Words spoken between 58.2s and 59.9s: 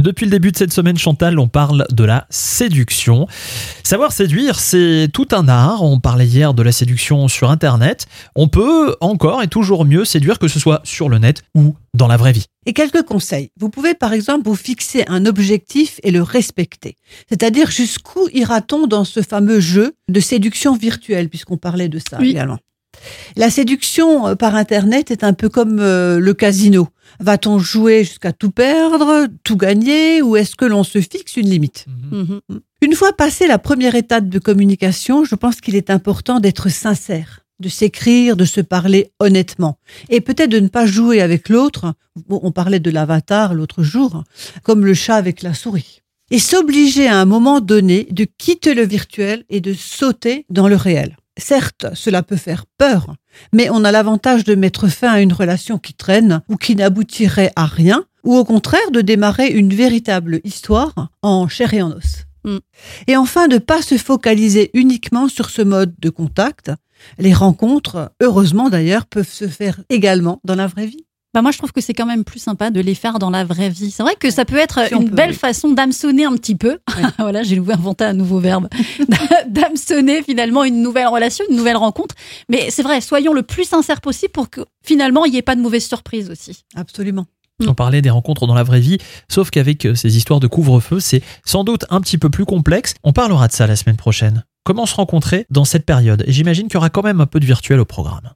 ou au contraire de démarrer une